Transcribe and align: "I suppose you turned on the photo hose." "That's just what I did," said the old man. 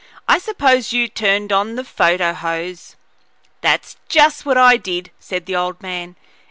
"I 0.27 0.39
suppose 0.39 0.91
you 0.91 1.07
turned 1.07 1.53
on 1.53 1.75
the 1.75 1.83
photo 1.83 2.33
hose." 2.33 2.95
"That's 3.61 3.97
just 4.09 4.47
what 4.47 4.57
I 4.57 4.77
did," 4.77 5.11
said 5.19 5.45
the 5.45 5.55
old 5.55 5.79
man. 5.83 6.15